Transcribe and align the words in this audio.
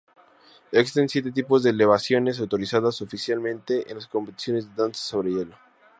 Existen 0.71 1.07
siete 1.09 1.31
tipos 1.31 1.61
de 1.61 1.69
elevaciones 1.69 2.39
autorizadas 2.39 3.03
oficialmente 3.03 3.87
en 3.87 3.97
las 3.97 4.07
competiciones 4.07 4.67
de 4.67 4.73
danza 4.81 5.03
sobre 5.03 5.29
hielo. 5.29 5.55